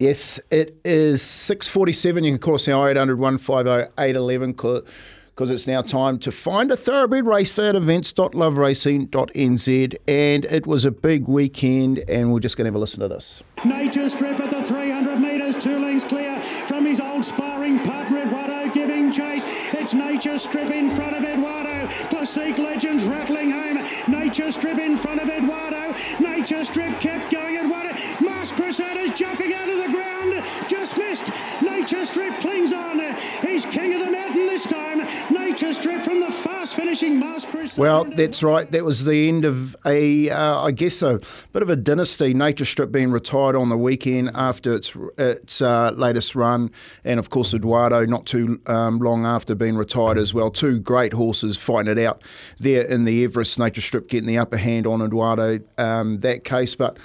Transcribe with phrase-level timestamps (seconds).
[0.00, 2.24] Yes, it is 6.47.
[2.24, 4.54] You can call us now 800 150 811
[5.28, 9.96] because it's now time to find a thoroughbred race at events.loveracing.nz.
[10.08, 13.08] And it was a big weekend, and we're just going to have a listen to
[13.08, 13.44] this.
[13.64, 18.72] Nature Strip at the 300 metres, two lengths clear from his old sparring partner Eduardo
[18.74, 19.44] giving chase.
[19.46, 21.86] It's Nature Strip in front of Eduardo.
[22.10, 23.78] Classique Legends rattling home.
[24.08, 25.94] Nature Strip in front of Eduardo.
[26.18, 27.43] Nature Strip kept going.
[28.94, 30.44] Mask jumping out of the ground.
[30.68, 31.30] Just missed.
[31.62, 33.00] Nature Strip clings on.
[33.42, 35.06] He's king of the mountain this time.
[35.32, 37.78] Nature Strip from the fast finishing Crusaders.
[37.78, 38.70] Well, that's right.
[38.70, 41.20] That was the end of a, uh, I guess, a
[41.52, 42.34] bit of a dynasty.
[42.34, 46.70] Nature Strip being retired on the weekend after its its uh, latest run,
[47.04, 50.50] and of course Eduardo not too um, long after being retired as well.
[50.50, 52.22] Two great horses fighting it out
[52.58, 53.58] there in the Everest.
[53.58, 56.98] Nature Strip getting the upper hand on Eduardo um, that case, but.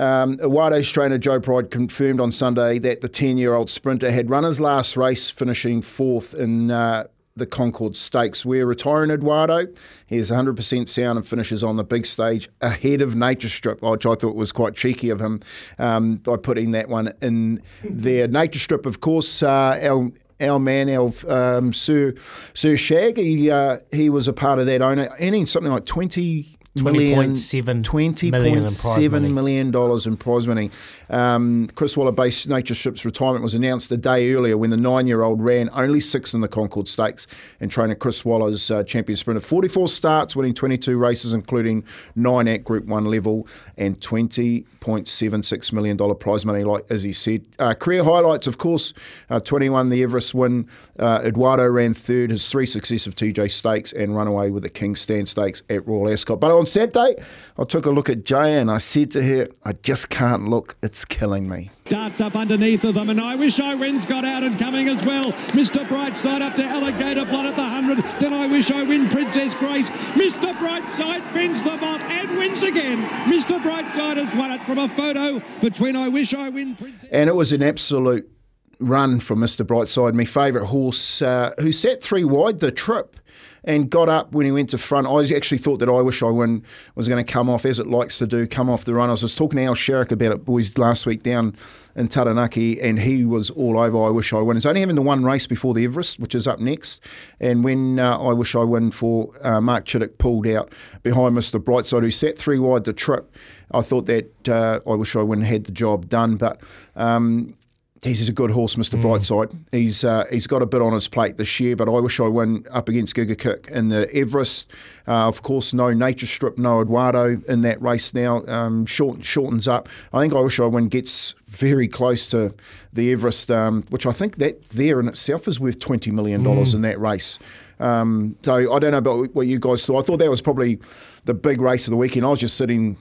[0.00, 4.30] Um, Eduardo's trainer Joe Pride confirmed on Sunday that the 10 year old sprinter had
[4.30, 7.04] run his last race, finishing fourth in uh,
[7.36, 8.42] the Concorde Stakes.
[8.42, 9.66] We're retiring Eduardo.
[10.06, 14.06] He is 100% sound and finishes on the big stage ahead of Nature Strip, which
[14.06, 15.42] I thought was quite cheeky of him
[15.78, 18.26] um, by putting that one in there.
[18.28, 20.10] Nature Strip, of course, uh, our
[20.40, 22.14] our man, our um, Sir
[22.54, 26.56] Sir Shag, he uh, he was a part of that owner, earning something like twenty.
[26.78, 29.28] 20.7 million in prize money.
[29.28, 29.74] $20.7 million
[30.06, 30.70] in prize money.
[31.10, 35.08] Um, Chris Waller based Nature Ship's retirement was announced a day earlier when the nine
[35.08, 37.26] year old ran only sixth in the Concord Stakes
[37.58, 39.40] and trainer Chris Waller's uh, champion sprinter.
[39.40, 41.82] 44 starts, winning 22 races, including
[42.14, 47.44] nine at Group 1 level and $20.76 million prize money, like as he said.
[47.58, 48.92] Uh, career highlights, of course,
[49.30, 50.68] uh, 21 the Everest win.
[51.00, 55.00] Uh, Eduardo ran third, his three successive TJ Stakes, and run away with the King's
[55.00, 56.38] Stand Stakes at Royal Ascot.
[56.38, 57.16] But on Saturday,
[57.58, 60.76] I took a look at Jay and I said to her, I just can't look.
[60.82, 61.70] It's killing me.
[61.86, 65.04] Darts up underneath of them, and I wish I wins got out and coming as
[65.04, 65.32] well.
[65.56, 65.88] Mr.
[65.88, 67.98] Brightside up to Alligator Blood at the 100.
[68.20, 69.88] Then I wish I win Princess Grace.
[69.90, 70.54] Mr.
[70.58, 73.02] Brightside fends them off and wins again.
[73.24, 73.60] Mr.
[73.60, 77.08] Brightside has won it from a photo between I wish I win Princess.
[77.10, 78.30] And it was an absolute
[78.80, 79.64] run from Mr.
[79.64, 83.20] Brightside, my favourite horse, uh, who sat three wide the trip
[83.64, 85.06] and got up when he went to front.
[85.06, 86.64] I actually thought that I Wish I Win
[86.94, 89.10] was going to come off, as it likes to do, come off the run.
[89.10, 91.54] I was talking to Al Sherrick about it, boys, last week down
[91.96, 94.56] in Taranaki, and he was all over I Wish I Win.
[94.56, 97.02] It's only having the one race before the Everest, which is up next.
[97.40, 101.62] And when uh, I Wish I Win for uh, Mark Chittick pulled out behind Mr.
[101.62, 103.34] Brightside, who sat three wide the trip,
[103.72, 106.36] I thought that uh, I Wish I Win had the job done.
[106.36, 106.60] But
[106.96, 107.54] um,
[108.02, 109.00] He's a good horse, Mr.
[109.00, 109.54] Brightside.
[109.72, 112.28] He's uh, he's got a bit on his plate this year, but I wish I
[112.28, 114.70] went up against Giga Kick in the Everest.
[115.06, 118.42] Uh, of course, no Nature Strip, no Eduardo in that race now.
[118.46, 119.86] Um, short, shortens up.
[120.14, 122.54] I think I wish I win gets very close to
[122.94, 126.72] the Everest, um, which I think that there in itself is worth twenty million dollars
[126.72, 127.38] in that race.
[127.80, 130.02] Um, so I don't know about what you guys thought.
[130.02, 130.78] I thought that was probably
[131.26, 132.24] the big race of the weekend.
[132.24, 132.96] I was just sitting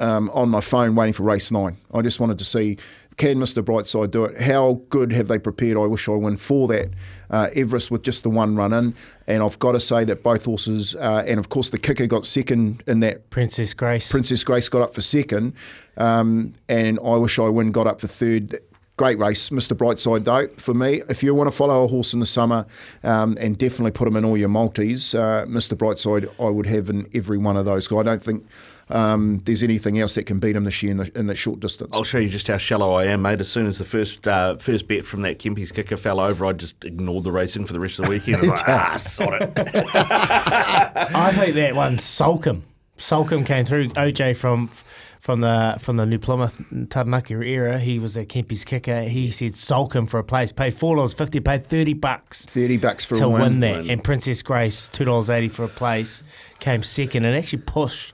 [0.00, 1.76] um, on my phone waiting for race nine.
[1.92, 2.78] I just wanted to see
[3.16, 3.62] can Mr.
[3.62, 4.40] Brightside do it?
[4.40, 5.76] How good have they prepared?
[5.76, 6.90] I wish I win for that
[7.30, 8.94] uh, Everest with just the one run in.
[9.26, 12.26] And I've got to say that both horses, uh, and of course the kicker got
[12.26, 13.30] second in that.
[13.30, 14.10] Princess Grace.
[14.10, 15.54] Princess Grace got up for second,
[15.96, 18.58] um, and I wish I win got up for third.
[18.96, 19.76] Great race, Mr.
[19.76, 21.02] Brightside, though, for me.
[21.08, 22.64] If you want to follow a horse in the summer
[23.02, 25.76] um, and definitely put him in all your multis, uh, Mr.
[25.76, 27.88] Brightside, I would have in every one of those.
[27.88, 28.46] 'cause I don't think
[28.90, 31.58] um, there's anything else that can beat him this year in the, in the short
[31.58, 31.90] distance.
[31.92, 33.40] I'll show you just how shallow I am, mate.
[33.40, 36.52] As soon as the first uh, first bet from that Kempy's kicker fell over, I
[36.52, 38.36] just ignored the racing for the rest of the weekend.
[38.36, 39.52] I was like, ah, sod it.
[39.96, 42.62] I think that one sulk him.
[42.96, 43.88] Salcombe came through.
[43.88, 44.70] OJ from
[45.24, 46.60] from the from the New Plymouth
[46.90, 47.80] Taranaki era.
[47.80, 49.04] He was a Kempy's kicker.
[49.04, 50.52] He said Salcombe for a place.
[50.52, 51.40] Paid four dollars fifty.
[51.40, 52.44] Paid thirty bucks.
[52.44, 53.40] Thirty bucks for to a win.
[53.40, 53.86] win that.
[53.86, 56.22] And Princess Grace two dollars eighty for a place.
[56.58, 58.12] Came second and actually pushed.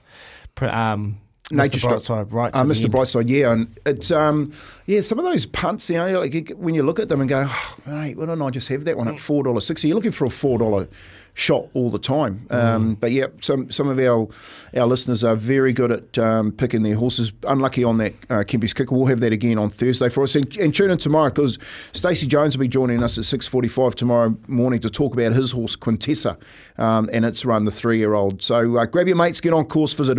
[0.61, 1.17] Um,
[1.51, 1.89] Nature Mr.
[1.89, 2.51] Brightside, right?
[2.53, 2.87] Uh, Mr.
[2.87, 4.51] Brightside, yeah, and it's um,
[4.85, 7.45] yeah, some of those punts, you know, like when you look at them and go,
[7.47, 9.87] oh, mate, why don't I just have that one at four dollars sixty?
[9.87, 10.87] You're looking for a four dollar
[11.33, 12.45] shot all the time.
[12.49, 12.99] Um, mm.
[12.99, 14.27] But yeah, some some of our
[14.75, 17.31] our listeners are very good at um, picking their horses.
[17.47, 18.95] Unlucky on that uh, Kempy's kicker.
[18.95, 20.35] We'll have that again on Thursday for us.
[20.35, 21.57] And, and tune in tomorrow because
[21.91, 25.33] Stacey Jones will be joining us at six forty five tomorrow morning to talk about
[25.33, 26.37] his horse Quintessa
[26.77, 28.41] um, and its run, the three year old.
[28.41, 30.17] So uh, grab your mates, get on course, visit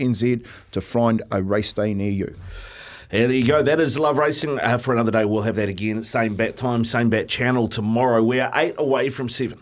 [0.00, 2.36] events.loveracing.nz to find a race day near you.
[3.12, 3.60] Yeah, there you go.
[3.62, 5.24] That is Love Racing uh, for another day.
[5.24, 6.00] We'll have that again.
[6.04, 8.22] Same bat time, same bat channel tomorrow.
[8.22, 9.58] We are eight away from seven.